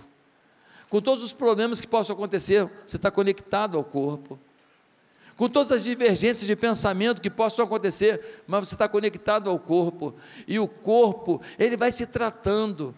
[0.91, 4.39] Com todos os problemas que possam acontecer, você está conectado ao corpo.
[5.37, 10.15] com todas as divergências de pensamento que possam acontecer, mas você está conectado ao corpo,
[10.49, 12.95] e o corpo, ele vai se tratando,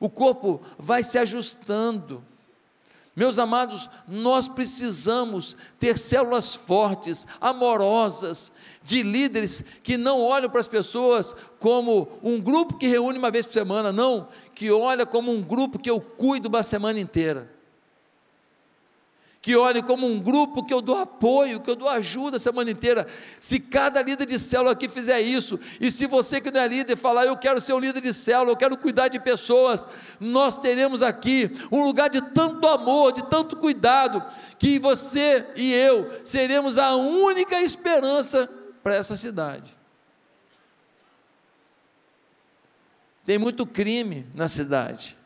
[0.00, 2.24] o corpo vai se ajustando.
[3.14, 10.68] Meus amados, nós precisamos ter células fortes, amorosas, de líderes que não olham para as
[10.68, 15.42] pessoas como um grupo que reúne uma vez por semana, não, que olha como um
[15.42, 17.57] grupo que eu cuido uma semana inteira
[19.40, 22.70] que olhem como um grupo que eu dou apoio, que eu dou ajuda a semana
[22.70, 23.06] inteira.
[23.38, 26.96] Se cada líder de célula aqui fizer isso, e se você que não é líder
[26.96, 29.86] falar, eu quero ser um líder de célula, eu quero cuidar de pessoas,
[30.18, 34.24] nós teremos aqui um lugar de tanto amor, de tanto cuidado,
[34.58, 38.48] que você e eu seremos a única esperança
[38.82, 39.76] para essa cidade.
[43.24, 45.16] Tem muito crime na cidade,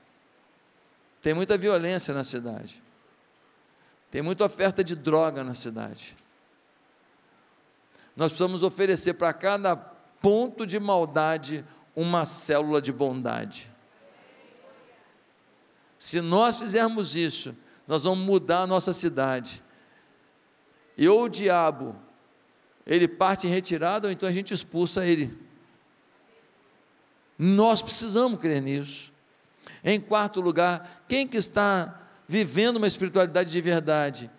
[1.23, 2.82] tem muita violência na cidade.
[4.13, 6.15] Tem muita oferta de droga na cidade.
[8.15, 11.65] Nós precisamos oferecer para cada ponto de maldade
[11.97, 13.71] uma célula de bondade.
[15.99, 17.57] Se nós fizermos isso,
[17.89, 19.63] nós vamos mudar a nossa cidade.
[20.95, 21.97] E ou o diabo,
[22.87, 25.35] ele parte em retirada, ou então a gente expulsa ele.
[27.39, 29.11] Nós precisamos crer nisso.
[29.83, 32.02] Em quarto lugar, quem que está
[32.33, 34.31] vivendo uma espiritualidade de verdade.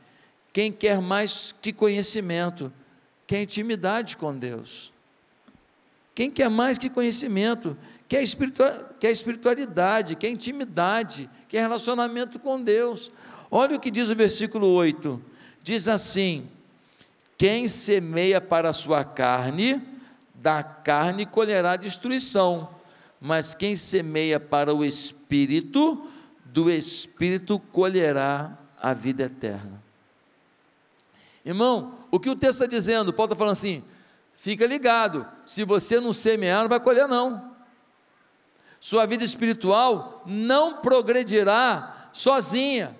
[0.51, 2.73] Quem quer mais que conhecimento,
[3.27, 4.91] quer intimidade com Deus.
[6.15, 7.77] Quem quer mais que conhecimento,
[8.09, 8.23] quer,
[8.99, 13.11] quer espiritualidade, quer intimidade, quer relacionamento com Deus.
[13.51, 15.21] Olha o que diz o versículo 8:
[15.61, 16.49] diz assim:
[17.37, 19.79] Quem semeia para a sua carne,
[20.33, 22.73] da carne colherá destruição,
[23.21, 26.09] mas quem semeia para o espírito,
[26.53, 29.81] do Espírito colherá a vida eterna.
[31.43, 33.11] Irmão, o que o texto está dizendo?
[33.11, 33.83] Paulo está falando assim:
[34.33, 37.51] fica ligado, se você não semear, não vai colher, não.
[38.79, 42.95] Sua vida espiritual não progredirá sozinha.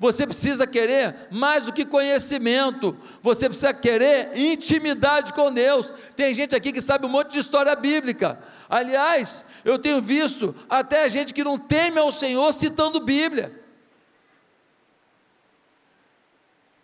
[0.00, 5.92] Você precisa querer mais do que conhecimento, você precisa querer intimidade com Deus.
[6.16, 8.36] Tem gente aqui que sabe um monte de história bíblica,
[8.70, 13.60] Aliás, eu tenho visto até gente que não teme ao Senhor citando Bíblia.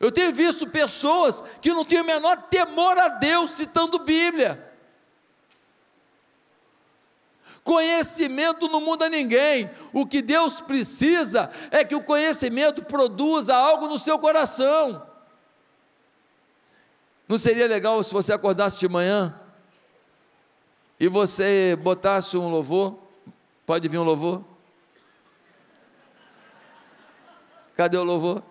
[0.00, 4.75] Eu tenho visto pessoas que não têm o menor temor a Deus citando Bíblia.
[7.66, 9.68] Conhecimento não muda ninguém.
[9.92, 15.04] O que Deus precisa é que o conhecimento produza algo no seu coração.
[17.26, 19.34] Não seria legal se você acordasse de manhã
[21.00, 23.00] e você botasse um louvor,
[23.66, 24.44] pode vir um louvor?
[27.74, 28.44] Cadê o louvor?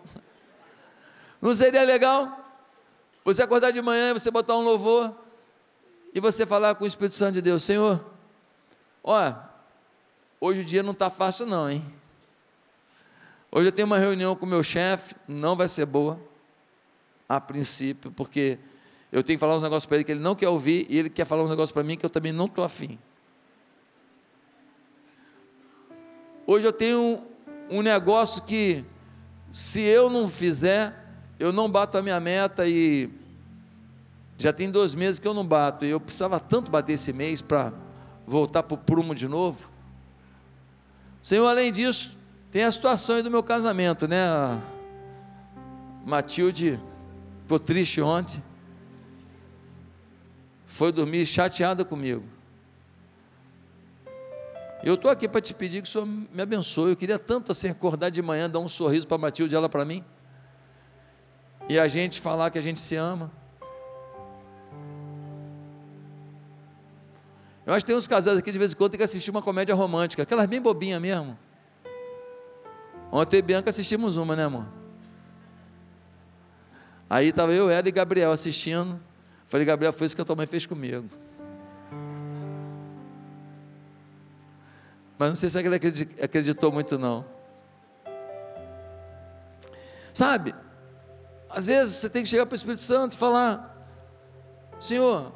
[1.42, 2.38] Não seria legal?
[3.24, 5.16] Você acordar de manhã e você botar um louvor
[6.14, 8.14] e você falar com o Espírito Santo de Deus, Senhor,
[9.06, 9.40] olha,
[10.42, 11.86] hoje o dia não está fácil não, hein?
[13.52, 16.20] Hoje eu tenho uma reunião com o meu chefe, não vai ser boa,
[17.30, 18.58] a princípio, porque
[19.12, 21.10] eu tenho que falar uns negócios para ele que ele não quer ouvir e ele
[21.10, 22.98] quer falar uns negócios para mim que eu também não estou afim.
[26.48, 28.84] Hoje eu tenho um, um negócio que,
[29.52, 30.94] se eu não fizer,
[31.40, 33.10] eu não bato a minha meta e
[34.38, 37.42] já tem dois meses que eu não bato e eu precisava tanto bater esse mês
[37.42, 37.85] para
[38.26, 39.70] voltar para o prumo de novo.
[41.22, 44.26] Senhor, além disso, tem a situação aí do meu casamento, né?
[44.26, 44.62] A
[46.06, 46.80] Matilde
[47.44, 48.44] ficou triste ontem
[50.76, 52.22] foi dormir chateada comigo.
[54.84, 56.92] Eu estou aqui para te pedir que o Senhor me abençoe.
[56.92, 60.04] Eu queria tanto assim acordar de manhã, dar um sorriso para Matilde, ela para mim.
[61.70, 63.32] E a gente falar que a gente se ama.
[67.66, 69.42] Eu acho que tem uns casais aqui de vez em quando tem que assistir uma
[69.42, 71.38] comédia romântica, aquelas bem bobinhas mesmo.
[73.12, 74.68] Ontem e Bianca assistimos uma, né, amor?
[77.10, 79.00] Aí estava eu, ela e Gabriel assistindo.
[79.46, 81.10] Falei, Gabriel, foi isso que a tua mãe fez comigo.
[85.18, 85.76] Mas não sei se ele
[86.22, 87.26] acreditou muito, não.
[90.14, 90.54] Sabe,
[91.50, 93.88] às vezes você tem que chegar para o Espírito Santo e falar:
[94.80, 95.32] Senhor,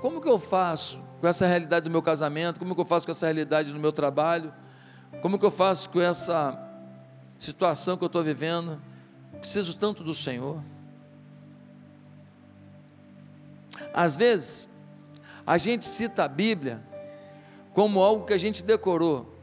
[0.00, 2.60] como que eu faço com essa realidade do meu casamento?
[2.60, 4.54] Como que eu faço com essa realidade do meu trabalho?
[5.20, 6.56] Como que eu faço com essa
[7.36, 8.80] situação que eu estou vivendo?
[9.40, 10.62] Preciso tanto do Senhor.
[13.92, 14.84] Às vezes,
[15.44, 16.80] a gente cita a Bíblia
[17.72, 19.36] como algo que a gente decorou,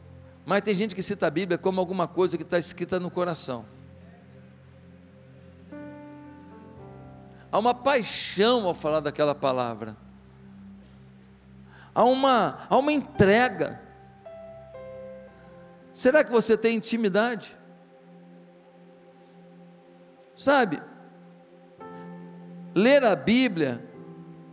[0.46, 3.66] mas tem gente que cita a Bíblia como alguma coisa que está escrita no coração.
[7.52, 9.96] há uma paixão ao falar daquela palavra,
[11.94, 13.80] há uma, há uma entrega.
[15.92, 17.56] Será que você tem intimidade?
[20.36, 20.82] Sabe,
[22.74, 23.88] ler a Bíblia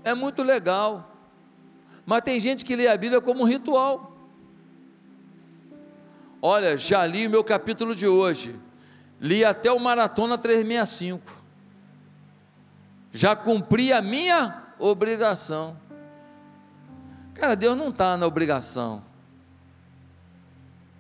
[0.04, 1.12] é muito legal,
[2.06, 4.16] mas tem gente que lê a Bíblia como um ritual.
[6.40, 8.60] Olha, já li o meu capítulo de hoje,
[9.20, 11.42] li até o Maratona 365,
[13.12, 15.81] já cumpri a minha obrigação.
[17.34, 19.04] Cara, Deus não está na obrigação,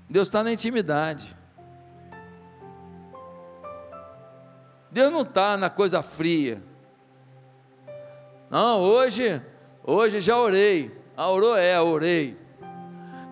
[0.09, 1.37] Deus está na intimidade.
[4.91, 6.61] Deus não está na coisa fria.
[8.49, 9.41] Não, hoje,
[9.81, 10.91] hoje já orei.
[11.15, 11.55] Ah, orou?
[11.55, 12.37] É, orei.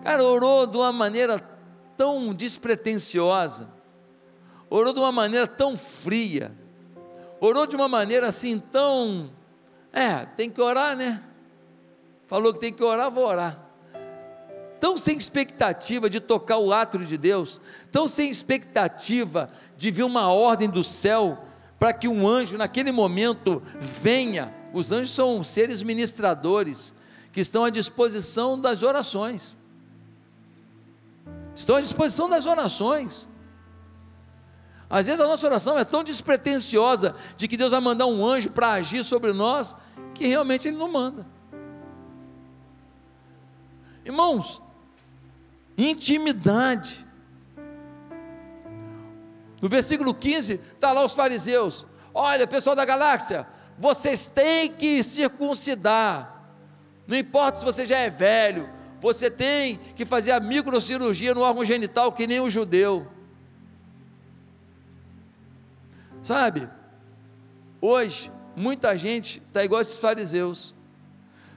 [0.02, 1.38] Cara, orou de uma maneira
[1.96, 3.68] tão despretensiosa,
[4.70, 6.50] orou de uma maneira tão fria,
[7.38, 9.30] orou de uma maneira assim tão.
[9.92, 11.22] É, tem que orar, né?
[12.30, 13.58] Falou que tem que orar, vou orar.
[14.78, 17.60] Tão sem expectativa de tocar o átrio de Deus,
[17.90, 21.44] tão sem expectativa de vir uma ordem do céu
[21.76, 24.54] para que um anjo, naquele momento, venha.
[24.72, 26.94] Os anjos são seres ministradores
[27.32, 29.58] que estão à disposição das orações.
[31.52, 33.26] Estão à disposição das orações.
[34.88, 38.50] Às vezes a nossa oração é tão despretensiosa de que Deus vai mandar um anjo
[38.50, 39.74] para agir sobre nós,
[40.14, 41.39] que realmente Ele não manda.
[44.04, 44.60] Irmãos,
[45.76, 47.06] intimidade.
[49.60, 51.84] No versículo 15, está lá os fariseus:
[52.14, 53.46] Olha, pessoal da galáxia,
[53.78, 56.44] vocês têm que circuncidar.
[57.06, 58.68] Não importa se você já é velho,
[59.00, 63.10] você tem que fazer a microcirurgia no órgão genital, que nem o judeu.
[66.22, 66.68] Sabe,
[67.80, 70.74] hoje, muita gente está igual esses fariseus.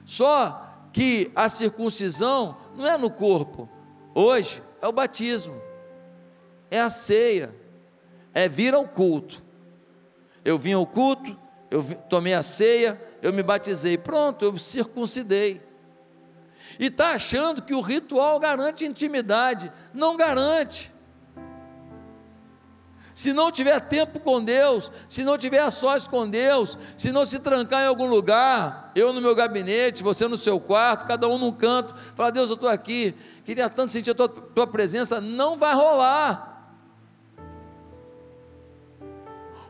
[0.06, 3.68] Só que a circuncisão não é no corpo,
[4.14, 5.60] hoje é o batismo,
[6.70, 7.52] é a ceia
[8.32, 9.42] é vir ao culto.
[10.44, 11.36] Eu vim ao culto,
[11.68, 15.60] eu tomei a ceia, eu me batizei, pronto, eu me circuncidei.
[16.78, 19.72] E está achando que o ritual garante intimidade.
[19.92, 20.92] Não garante.
[23.14, 27.24] Se não tiver tempo com Deus, se não tiver a sós com Deus, se não
[27.24, 31.38] se trancar em algum lugar, eu no meu gabinete, você no seu quarto, cada um
[31.38, 35.56] num canto, falar, Deus, eu estou aqui, queria tanto sentir a tua, tua presença, não
[35.56, 36.76] vai rolar.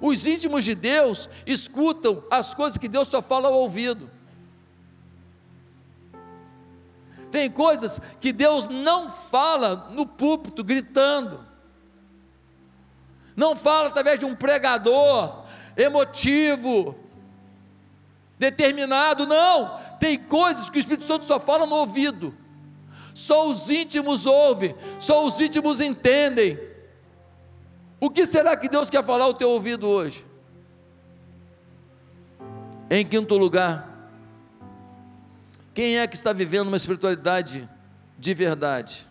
[0.00, 4.10] Os íntimos de Deus escutam as coisas que Deus só fala ao ouvido.
[7.30, 11.53] Tem coisas que Deus não fala no púlpito gritando.
[13.36, 15.44] Não fala através de um pregador
[15.76, 16.96] emotivo,
[18.38, 19.78] determinado, não.
[19.98, 22.34] Tem coisas que o Espírito Santo só fala no ouvido.
[23.14, 26.58] Só os íntimos ouvem, só os íntimos entendem.
[28.00, 30.24] O que será que Deus quer falar ao teu ouvido hoje?
[32.90, 33.88] Em quinto lugar,
[35.72, 37.68] quem é que está vivendo uma espiritualidade
[38.18, 39.06] de verdade?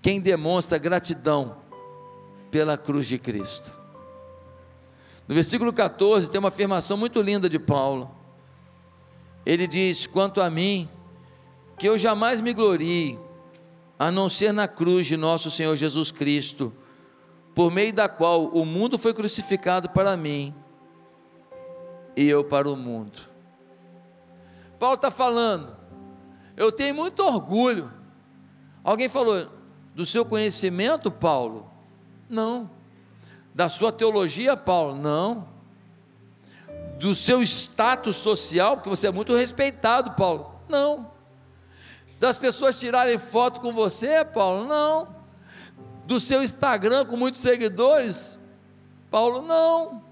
[0.00, 1.56] Quem demonstra gratidão
[2.50, 3.72] pela cruz de Cristo.
[5.26, 8.10] No versículo 14 tem uma afirmação muito linda de Paulo.
[9.44, 10.88] Ele diz: Quanto a mim,
[11.78, 13.18] que eu jamais me glorie,
[13.98, 16.72] a não ser na cruz de nosso Senhor Jesus Cristo,
[17.54, 20.54] por meio da qual o mundo foi crucificado para mim
[22.16, 23.18] e eu para o mundo.
[24.78, 25.76] Paulo está falando,
[26.56, 27.90] eu tenho muito orgulho.
[28.84, 29.48] Alguém falou,
[29.94, 31.70] do seu conhecimento, Paulo?
[32.28, 32.70] Não.
[33.54, 34.94] Da sua teologia, Paulo?
[34.94, 35.48] Não.
[36.98, 40.60] Do seu status social, porque você é muito respeitado, Paulo?
[40.68, 41.16] Não
[42.18, 44.64] das pessoas tirarem foto com você, Paulo?
[44.66, 45.14] Não.
[46.06, 48.38] Do seu Instagram com muitos seguidores?
[49.10, 50.02] Paulo, não.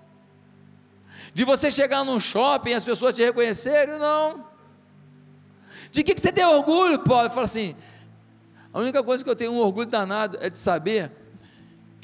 [1.32, 3.98] De você chegar num shopping e as pessoas te reconhecerem?
[3.98, 4.44] Não.
[5.90, 7.30] De que, que você tem orgulho, Paulo?
[7.30, 7.74] Fala assim:
[8.72, 11.10] a única coisa que eu tenho um orgulho danado é de saber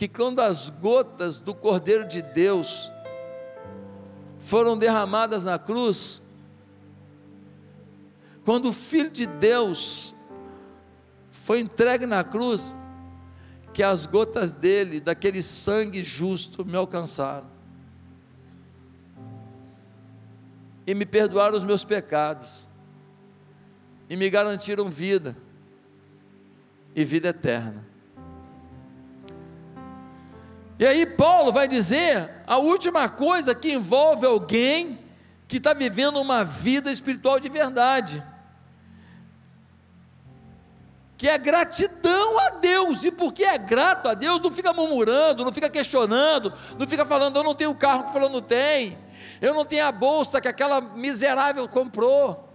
[0.01, 2.91] que quando as gotas do Cordeiro de Deus
[4.39, 6.23] foram derramadas na cruz,
[8.43, 10.17] quando o Filho de Deus
[11.31, 12.75] foi entregue na cruz,
[13.75, 17.51] que as gotas dele, daquele sangue justo, me alcançaram.
[20.87, 22.67] E me perdoaram os meus pecados.
[24.09, 25.37] E me garantiram vida.
[26.97, 27.90] E vida eterna.
[30.81, 34.99] E aí Paulo vai dizer a última coisa que envolve alguém
[35.47, 38.25] que está vivendo uma vida espiritual de verdade,
[41.19, 45.53] que é gratidão a Deus, e porque é grato a Deus, não fica murmurando, não
[45.53, 48.97] fica questionando, não fica falando, eu não tenho o carro que falando tem,
[49.39, 52.49] eu não tenho a bolsa que aquela miserável comprou.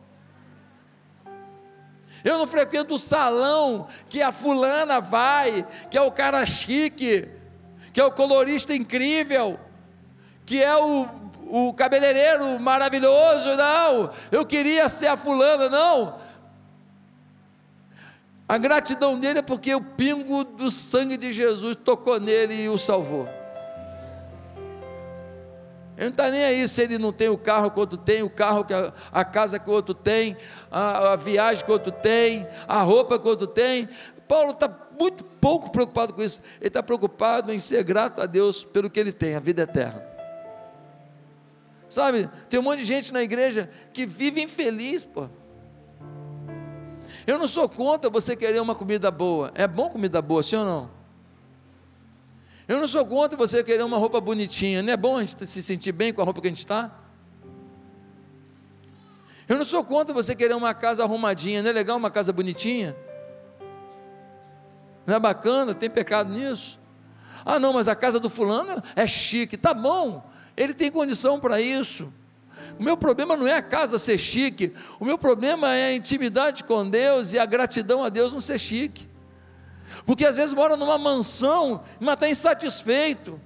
[2.24, 7.35] Eu não frequento o salão que a fulana vai, que é o cara chique,
[7.96, 9.58] que é o colorista incrível,
[10.46, 11.08] que é o,
[11.48, 14.12] o cabeleireiro maravilhoso, não.
[14.30, 16.20] Eu queria ser a fulana, não.
[18.50, 22.78] A gratidão dele é porque o pingo do sangue de Jesus tocou nele e o
[22.78, 23.30] salvou.
[25.96, 28.22] Ele não está nem aí se ele não tem o carro que o outro tem,
[28.22, 30.36] o carro que a, a casa que o outro tem,
[30.70, 33.88] a, a, viagem que o outro tem, a roupa que o outro tem.
[34.28, 34.70] Paulo está
[35.00, 36.42] muito pouco preocupado com isso.
[36.60, 40.04] Ele está preocupado em ser grato a Deus pelo que ele tem, a vida eterna.
[41.90, 45.30] Sabe, tem um monte de gente na igreja que vive infeliz, pô.
[47.28, 49.52] Eu não sou contra você querer uma comida boa.
[49.56, 50.92] É bom comida boa, sim ou não?
[52.68, 54.82] Eu não sou contra você querer uma roupa bonitinha.
[54.82, 56.92] Não é bom a gente se sentir bem com a roupa que a gente está?
[59.48, 61.62] Eu não sou contra você querer uma casa arrumadinha.
[61.62, 62.96] Não é legal uma casa bonitinha?
[65.06, 65.74] Não é bacana?
[65.74, 66.80] Tem pecado nisso?
[67.46, 69.58] Ah, não, mas a casa do fulano é chique.
[69.58, 70.28] Tá bom,
[70.58, 72.12] ele tem condição para isso.
[72.80, 74.74] O meu problema não é a casa ser chique.
[75.00, 78.58] O meu problema é a intimidade com Deus e a gratidão a Deus não ser
[78.58, 79.16] chique
[80.06, 83.42] porque às vezes mora numa mansão, mas está insatisfeito,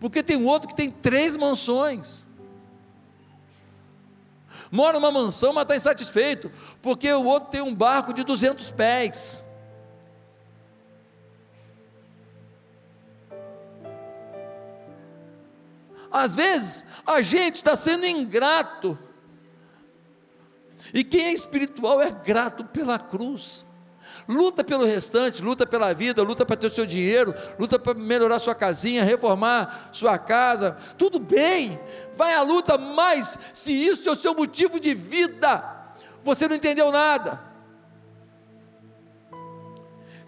[0.00, 2.26] porque tem um outro que tem três mansões.
[4.70, 6.50] Mora numa mansão, mas está insatisfeito,
[6.82, 9.42] porque o outro tem um barco de 200 pés.
[16.10, 18.98] Às vezes a gente está sendo ingrato,
[20.92, 23.66] e quem é espiritual é grato pela cruz.
[24.26, 28.38] Luta pelo restante, luta pela vida, luta para ter o seu dinheiro, luta para melhorar
[28.38, 30.76] sua casinha, reformar sua casa.
[30.98, 31.80] Tudo bem,
[32.14, 35.62] vai à luta, mas se isso é o seu motivo de vida,
[36.22, 37.47] você não entendeu nada.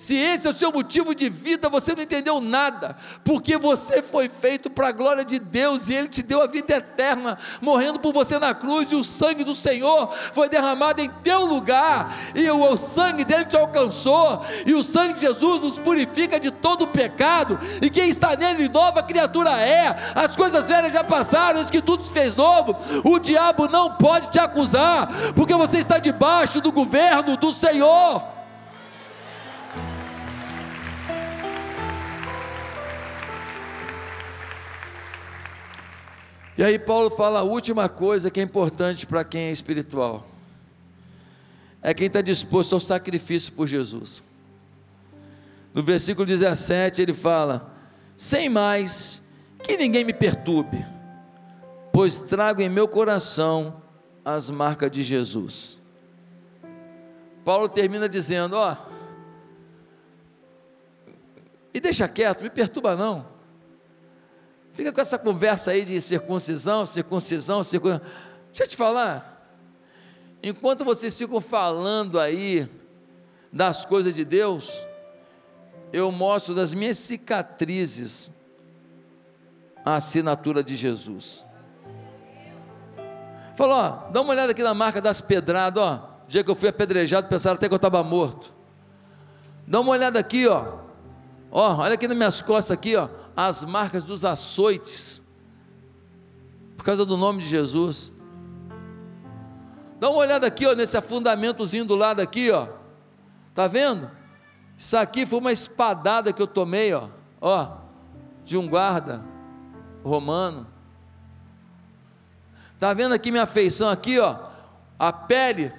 [0.01, 4.31] Se esse é o seu motivo de vida, você não entendeu nada, porque você foi
[4.31, 8.11] feito para a glória de Deus e Ele te deu a vida eterna, morrendo por
[8.11, 12.73] você na cruz, e o sangue do Senhor foi derramado em teu lugar, e o,
[12.73, 17.59] o sangue dele te alcançou, e o sangue de Jesus nos purifica de todo pecado,
[17.83, 22.03] e quem está nele, nova criatura é, as coisas velhas já passaram, isso que tudo
[22.03, 22.75] se fez novo,
[23.05, 28.40] o diabo não pode te acusar, porque você está debaixo do governo do Senhor.
[36.61, 40.27] E aí Paulo fala a última coisa que é importante para quem é espiritual.
[41.81, 44.23] É quem está disposto ao sacrifício por Jesus.
[45.73, 47.75] No versículo 17 ele fala:
[48.15, 49.31] Sem mais,
[49.63, 50.85] que ninguém me perturbe,
[51.95, 53.81] pois trago em meu coração
[54.23, 55.79] as marcas de Jesus.
[57.43, 58.77] Paulo termina dizendo: Ó,
[61.73, 63.40] e deixa quieto, me perturba não.
[64.73, 68.07] Fica com essa conversa aí de circuncisão, circuncisão, circuncisão.
[68.49, 69.27] Deixa eu te falar.
[70.43, 72.69] Enquanto vocês ficam falando aí
[73.53, 74.83] das coisas de Deus,
[75.93, 78.39] eu mostro das minhas cicatrizes
[79.85, 81.45] a assinatura de Jesus.
[83.57, 86.23] Falou, ó, dá uma olhada aqui na marca das pedradas, ó.
[86.29, 88.55] dia que eu fui apedrejado, pensaram até que eu estava morto.
[89.67, 90.79] Dá uma olhada aqui, ó.
[91.51, 95.23] Ó, olha aqui nas minhas costas aqui, ó as marcas dos açoites,
[96.77, 98.13] por causa do nome de Jesus.
[99.99, 102.69] Dá uma olhada aqui, ó, nesse afundamentozinho do lado aqui, ó.
[103.55, 104.11] Tá vendo?
[104.79, 107.09] Isso aqui foi uma espadada que eu tomei, ó,
[107.41, 107.77] ó,
[108.45, 109.23] de um guarda
[110.03, 110.67] romano.
[112.79, 114.37] Tá vendo aqui minha feição aqui, ó?
[114.99, 115.71] A pele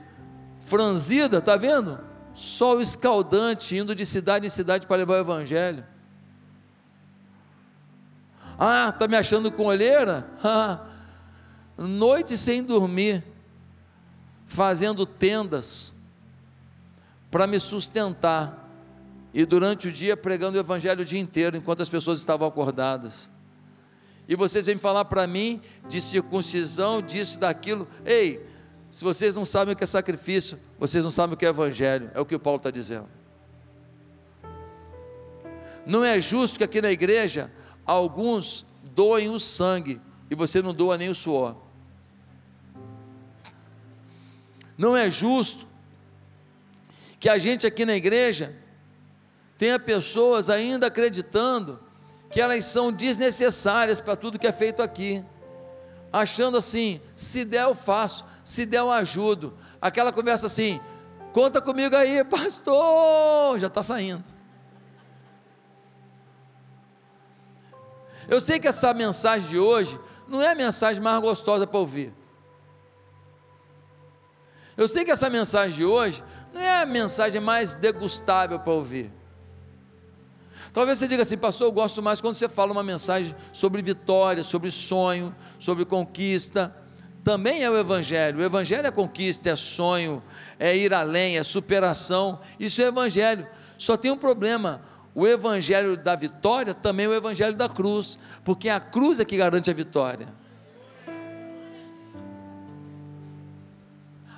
[0.60, 2.00] franzida, tá vendo?
[2.34, 5.84] Sol escaldante indo de cidade em cidade para levar o evangelho.
[8.64, 10.24] Ah, está me achando com olheira?
[11.76, 13.24] Noite sem dormir,
[14.46, 15.94] fazendo tendas
[17.32, 18.70] para me sustentar,
[19.34, 23.32] e durante o dia pregando o evangelho o dia inteiro, enquanto as pessoas estavam acordadas.
[24.28, 27.88] E vocês vêm falar para mim de circuncisão, disso, daquilo.
[28.06, 28.48] Ei,
[28.92, 32.12] se vocês não sabem o que é sacrifício, vocês não sabem o que é evangelho,
[32.14, 33.10] é o que o Paulo está dizendo.
[35.84, 37.50] Não é justo que aqui na igreja
[37.86, 38.66] alguns
[38.96, 41.56] doem o sangue e você não doa nem o suor.
[44.78, 45.68] Não é justo
[47.20, 48.56] que a gente aqui na igreja
[49.58, 51.80] tenha pessoas ainda acreditando
[52.32, 55.24] que elas são desnecessárias para tudo que é feito aqui,
[56.12, 59.56] achando assim: se der eu faço, se der eu ajudo.
[59.80, 60.80] Aquela conversa assim:
[61.32, 64.31] conta comigo aí, pastor, já está saindo.
[68.28, 72.14] Eu sei que essa mensagem de hoje não é a mensagem mais gostosa para ouvir.
[74.78, 79.12] Eu sei que essa mensagem de hoje não é a mensagem mais degustável para ouvir.
[80.74, 84.42] Talvez você diga assim, pastor, eu gosto mais quando você fala uma mensagem sobre vitória,
[84.42, 86.74] sobre sonho, sobre conquista.
[87.24, 88.40] Também é o Evangelho.
[88.40, 90.24] O Evangelho é conquista, é sonho,
[90.58, 92.40] é ir além, é superação.
[92.58, 93.46] Isso é Evangelho.
[93.78, 94.82] Só tem um problema:
[95.14, 99.38] o evangelho da vitória também é o evangelho da cruz, porque a cruz é que
[99.38, 100.28] garante a vitória.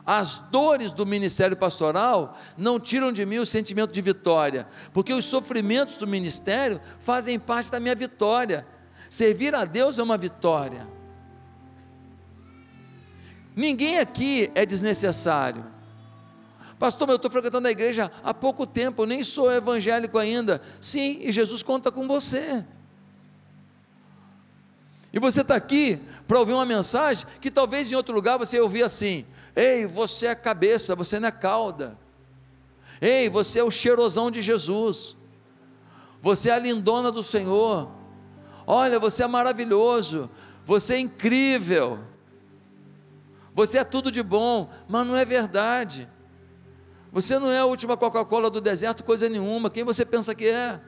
[0.05, 5.23] As dores do ministério pastoral não tiram de mim o sentimento de vitória, porque os
[5.25, 8.67] sofrimentos do ministério fazem parte da minha vitória.
[9.09, 10.87] Servir a Deus é uma vitória.
[13.55, 15.72] Ninguém aqui é desnecessário.
[16.83, 20.61] Pastor, eu estou frequentando a igreja há pouco tempo, nem sou evangélico ainda.
[20.81, 22.65] Sim, e Jesus conta com você.
[25.13, 28.83] E você está aqui para ouvir uma mensagem que talvez em outro lugar você ouvir
[28.83, 29.25] assim:
[29.55, 31.97] Ei, você é cabeça, você não é cauda.
[32.99, 35.15] Ei, você é o cheirosão de Jesus.
[36.21, 37.89] Você é a lindona do Senhor.
[38.67, 40.29] Olha, você é maravilhoso.
[40.65, 41.97] Você é incrível.
[43.55, 46.09] Você é tudo de bom, mas não é verdade.
[47.13, 49.69] Você não é a última Coca-Cola do deserto, coisa nenhuma.
[49.69, 50.81] Quem você pensa que é?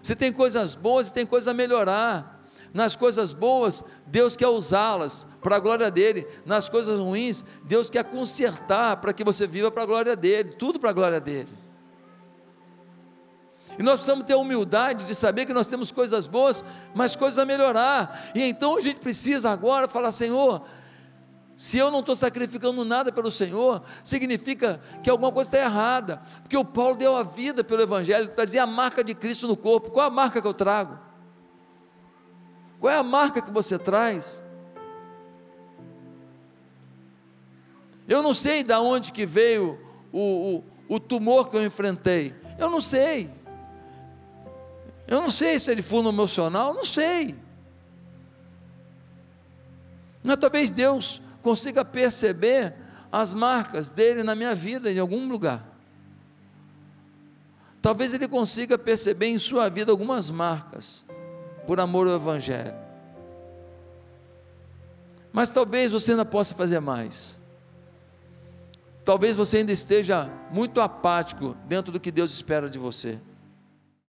[0.00, 2.46] Você tem coisas boas e tem coisas a melhorar.
[2.72, 6.24] Nas coisas boas, Deus quer usá-las para a glória dele.
[6.44, 10.50] Nas coisas ruins, Deus quer consertar para que você viva para a glória dele.
[10.52, 11.48] Tudo para a glória dele.
[13.76, 16.64] E nós precisamos ter a humildade de saber que nós temos coisas boas,
[16.94, 18.30] mas coisas a melhorar.
[18.36, 20.62] E então a gente precisa agora falar: Senhor,
[21.56, 26.56] se eu não estou sacrificando nada pelo Senhor, significa que alguma coisa está errada, porque
[26.56, 29.90] o Paulo deu a vida pelo Evangelho, trazia a marca de Cristo no corpo.
[29.90, 30.98] Qual é a marca que eu trago?
[32.78, 34.42] Qual é a marca que você traz?
[38.06, 39.80] Eu não sei de onde que veio
[40.12, 40.56] o,
[40.88, 42.34] o, o tumor que eu enfrentei.
[42.58, 43.30] Eu não sei.
[45.08, 47.34] Eu não sei se é de fundo emocional, não sei.
[50.22, 52.74] Mas talvez Deus consiga perceber
[53.12, 55.64] as marcas dele na minha vida em algum lugar.
[57.80, 61.04] Talvez ele consiga perceber em sua vida algumas marcas,
[61.64, 62.74] por amor ao Evangelho.
[65.32, 67.38] Mas talvez você ainda possa fazer mais.
[69.04, 73.20] Talvez você ainda esteja muito apático dentro do que Deus espera de você.